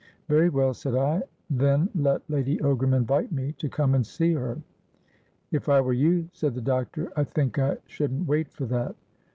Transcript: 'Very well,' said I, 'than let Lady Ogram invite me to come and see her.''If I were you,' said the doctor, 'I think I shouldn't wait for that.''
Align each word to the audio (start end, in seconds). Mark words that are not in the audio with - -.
'Very 0.27 0.49
well,' 0.49 0.73
said 0.73 0.95
I, 0.95 1.21
'than 1.51 1.87
let 1.93 2.27
Lady 2.27 2.57
Ogram 2.57 2.95
invite 2.97 3.31
me 3.31 3.51
to 3.59 3.69
come 3.69 3.93
and 3.93 4.03
see 4.03 4.33
her.''If 4.33 5.69
I 5.69 5.79
were 5.79 5.93
you,' 5.93 6.27
said 6.33 6.55
the 6.55 6.59
doctor, 6.59 7.13
'I 7.15 7.23
think 7.25 7.59
I 7.59 7.77
shouldn't 7.85 8.27
wait 8.27 8.51
for 8.51 8.65
that.'' 8.65 8.95